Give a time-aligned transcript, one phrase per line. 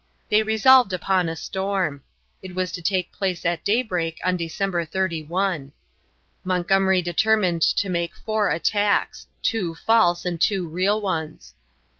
[0.29, 2.01] They resolved upon a storm.
[2.41, 5.73] It was to take place at daybreak on December 31.
[6.43, 11.53] Montgomery determined to make four attacks two false and two real ones.